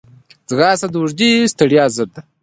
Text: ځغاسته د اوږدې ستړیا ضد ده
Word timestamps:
ځغاسته 0.49 0.87
د 0.91 0.95
اوږدې 1.01 1.31
ستړیا 1.53 1.85
ضد 1.95 2.09
ده 2.13 2.21